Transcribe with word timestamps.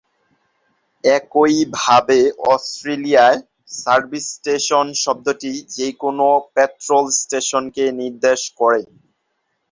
একইভাবে, 1.03 2.19
অস্ট্রেলিয়ায়, 2.53 3.39
"service 3.75 4.25
station" 4.35 4.85
শব্দটি 5.03 5.51
যে 5.75 5.87
কোনও 6.01 6.27
পেট্রোল 6.55 7.05
স্টেশনকে 7.21 7.83
নির্দেশ 8.01 8.41
করে। 8.59 8.81